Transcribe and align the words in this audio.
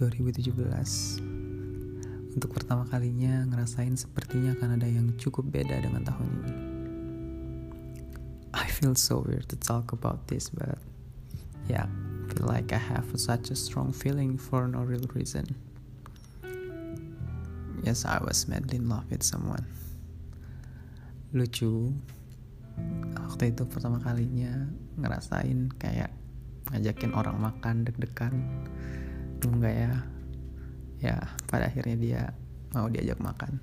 2017 0.00 0.56
Untuk 2.32 2.56
pertama 2.56 2.88
kalinya 2.88 3.44
ngerasain 3.52 3.92
sepertinya 4.00 4.56
akan 4.56 4.80
ada 4.80 4.88
yang 4.88 5.12
cukup 5.20 5.52
beda 5.52 5.76
dengan 5.76 6.00
tahun 6.08 6.28
ini. 6.40 6.54
I 8.56 8.64
feel 8.72 8.96
so 8.96 9.20
weird 9.20 9.52
to 9.52 9.60
talk 9.60 9.92
about 9.92 10.24
this 10.24 10.48
but 10.48 10.80
yeah, 11.68 11.84
feel 12.32 12.48
like 12.48 12.72
I 12.72 12.80
have 12.80 13.12
such 13.20 13.52
a 13.52 13.56
strong 13.60 13.92
feeling 13.92 14.40
for 14.40 14.64
no 14.64 14.80
real 14.88 15.04
reason. 15.12 15.44
Yes, 17.84 18.08
I 18.08 18.24
was 18.24 18.48
madly 18.48 18.80
in 18.80 18.88
love 18.88 19.04
with 19.12 19.20
someone. 19.20 19.68
Lucu. 21.36 21.92
Waktu 23.20 23.52
itu 23.52 23.68
pertama 23.68 24.00
kalinya 24.00 24.64
ngerasain 24.96 25.76
kayak 25.76 26.08
ngajakin 26.72 27.12
orang 27.12 27.36
makan 27.36 27.84
deg-degan 27.84 28.32
enggak 29.48 29.72
ya? 29.72 29.92
Ya 31.00 31.16
pada 31.48 31.72
akhirnya 31.72 31.96
dia 31.96 32.22
mau 32.76 32.92
diajak 32.92 33.16
makan. 33.16 33.56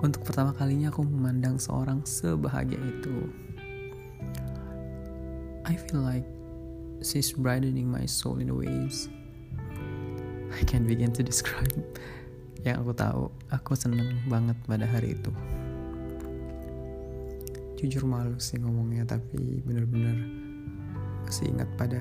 Untuk 0.00 0.24
pertama 0.24 0.56
kalinya 0.56 0.88
aku 0.88 1.04
memandang 1.04 1.60
seorang 1.60 2.06
sebahagia 2.08 2.80
itu. 2.80 3.28
I 5.68 5.76
feel 5.76 6.00
like 6.00 6.24
she's 7.04 7.36
brightening 7.36 7.90
my 7.90 8.08
soul 8.08 8.40
in 8.40 8.48
ways 8.56 9.12
I 10.54 10.64
can't 10.64 10.88
begin 10.88 11.12
to 11.14 11.22
describe. 11.22 11.70
Yang 12.64 12.76
aku 12.82 12.92
tahu 12.96 13.22
aku 13.52 13.72
seneng 13.76 14.18
banget 14.26 14.56
pada 14.64 14.88
hari 14.88 15.14
itu. 15.14 15.30
Jujur 17.78 18.08
malu 18.08 18.34
sih 18.42 18.58
ngomongnya 18.58 19.06
tapi 19.06 19.62
bener-bener 19.62 20.18
masih 21.22 21.54
ingat 21.54 21.70
pada 21.78 22.00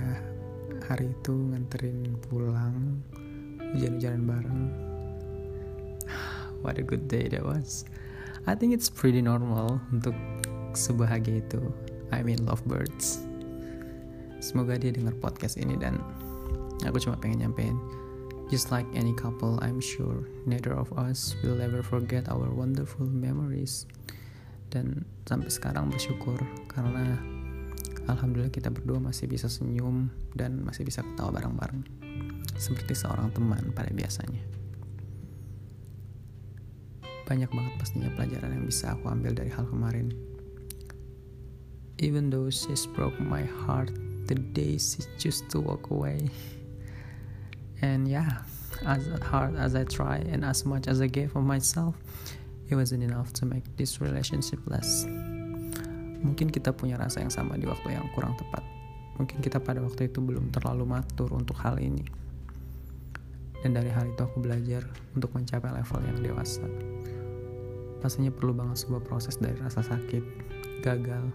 hari 0.88 1.12
itu 1.12 1.36
nganterin 1.52 2.16
pulang 2.32 3.04
hujan-hujanan 3.76 4.24
bareng. 4.24 4.62
What 6.64 6.80
a 6.80 6.84
good 6.88 7.12
day 7.12 7.28
that 7.28 7.44
was. 7.44 7.84
I 8.48 8.56
think 8.56 8.72
it's 8.72 8.88
pretty 8.88 9.20
normal 9.20 9.84
untuk 9.92 10.16
sebahagia 10.72 11.44
itu. 11.44 11.60
I 12.16 12.24
mean 12.24 12.40
lovebirds. 12.48 13.20
Semoga 14.40 14.80
dia 14.80 14.96
dengar 14.96 15.12
podcast 15.20 15.60
ini 15.60 15.76
dan 15.76 16.00
aku 16.88 17.04
cuma 17.04 17.20
pengen 17.20 17.44
nyampein. 17.44 17.76
Just 18.48 18.72
like 18.72 18.88
any 18.96 19.12
couple, 19.12 19.60
I'm 19.60 19.84
sure 19.84 20.24
neither 20.48 20.72
of 20.72 20.88
us 20.96 21.36
will 21.44 21.60
ever 21.60 21.84
forget 21.84 22.32
our 22.32 22.48
wonderful 22.48 23.04
memories. 23.04 23.84
Dan 24.72 25.04
sampai 25.28 25.52
sekarang 25.52 25.92
bersyukur 25.92 26.40
karena 26.72 27.20
Alhamdulillah 28.08 28.52
kita 28.52 28.72
berdua 28.72 29.03
masih 29.03 29.27
bisa 29.27 29.52
senyum 29.52 30.08
dan 30.31 30.63
masih 30.63 30.88
bisa 30.88 31.03
ketawa 31.03 31.36
bareng-bareng. 31.36 31.83
Seperti 32.55 32.95
seorang 32.95 33.36
teman 33.36 33.75
pada 33.75 33.91
biasanya. 33.91 34.39
Banyak 37.28 37.52
banget 37.52 37.73
pastinya 37.75 38.08
pelajaran 38.16 38.55
yang 38.55 38.66
bisa 38.66 38.95
aku 38.95 39.11
ambil 39.11 39.35
dari 39.35 39.52
hal 39.52 39.67
kemarin. 39.67 40.16
Even 42.00 42.31
though 42.31 42.47
she's 42.47 42.88
broke 42.88 43.19
my 43.19 43.44
heart 43.67 43.91
the 44.31 44.39
day 44.55 44.80
she 44.80 45.03
choose 45.19 45.44
to 45.52 45.59
walk 45.59 45.91
away. 45.91 46.31
And 47.83 48.08
yeah, 48.08 48.47
as 48.88 49.03
hard 49.22 49.59
as 49.59 49.75
I 49.75 49.83
try 49.83 50.23
and 50.31 50.47
as 50.47 50.63
much 50.66 50.88
as 50.88 51.03
I 51.03 51.08
gave 51.11 51.35
of 51.35 51.44
myself, 51.44 52.00
it 52.69 52.75
wasn't 52.75 53.03
enough 53.03 53.33
to 53.44 53.45
make 53.45 53.67
this 53.75 54.00
relationship 54.00 54.59
last. 54.66 55.08
Mungkin 56.22 56.50
kita 56.50 56.73
punya 56.73 56.98
rasa 56.98 57.22
yang 57.22 57.34
sama 57.34 57.58
di 57.58 57.70
waktu 57.70 57.94
yang 57.94 58.10
kurang 58.14 58.34
tepat. 58.38 58.66
Mungkin 59.18 59.42
kita 59.42 59.58
pada 59.58 59.82
waktu 59.82 60.09
itu 60.09 60.22
belum 60.22 60.53
terlalu 60.53 60.86
matur 60.86 61.34
untuk 61.34 61.58
hal 61.62 61.81
ini. 61.81 62.06
Dan 63.66 63.74
dari 63.74 63.90
hal 63.90 64.14
itu 64.14 64.22
aku 64.22 64.38
belajar 64.41 64.86
untuk 65.18 65.34
mencapai 65.34 65.74
level 65.74 66.00
yang 66.06 66.18
dewasa. 66.22 66.66
Pastinya 67.97 68.30
perlu 68.30 68.53
banget 68.53 68.86
sebuah 68.86 69.02
proses 69.02 69.41
dari 69.41 69.58
rasa 69.58 69.81
sakit, 69.81 70.22
gagal, 70.86 71.25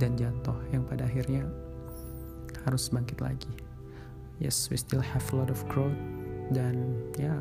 dan 0.00 0.16
jatuh 0.16 0.56
yang 0.72 0.88
pada 0.88 1.04
akhirnya 1.04 1.44
harus 2.64 2.88
bangkit 2.88 3.20
lagi. 3.20 3.52
Yes, 4.40 4.72
we 4.72 4.80
still 4.80 5.04
have 5.04 5.24
a 5.28 5.34
lot 5.36 5.52
of 5.52 5.60
growth 5.68 5.96
dan 6.54 6.96
ya 7.20 7.36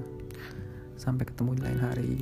sampai 0.99 1.29
ketemu 1.29 1.55
di 1.55 1.61
lain 1.63 1.79
hari. 1.79 2.13